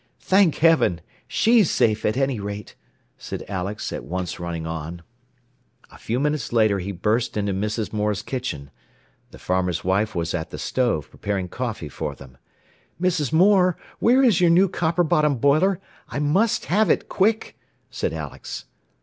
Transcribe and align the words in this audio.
"Thank 0.21 0.55
Heaven! 0.55 0.99
She's 1.27 1.69
safe 1.69 2.07
at 2.07 2.17
any 2.17 2.39
rate," 2.39 2.73
said 3.19 3.45
Alex, 3.47 3.93
at 3.93 4.03
once 4.03 4.39
running 4.39 4.65
on. 4.65 5.03
A 5.91 5.99
few 5.99 6.19
minutes 6.19 6.51
later 6.51 6.79
he 6.79 6.91
burst 6.91 7.37
into 7.37 7.53
Mrs. 7.53 7.93
Moore's 7.93 8.23
kitchen. 8.23 8.71
The 9.29 9.37
farmer's 9.37 9.83
wife 9.83 10.15
was 10.15 10.33
at 10.33 10.49
the 10.49 10.57
stove, 10.57 11.11
preparing 11.11 11.49
coffee 11.49 11.87
for 11.87 12.15
them. 12.15 12.39
"Mrs. 12.99 13.31
Moore, 13.31 13.77
where 13.99 14.23
is 14.23 14.41
your 14.41 14.49
new 14.49 14.67
copper 14.67 15.03
bottomed 15.03 15.39
boiler? 15.39 15.79
I 16.09 16.17
must 16.17 16.65
have 16.65 16.89
it, 16.89 17.07
quick," 17.07 17.55
said 17.91 18.11
Alex. 18.11 18.65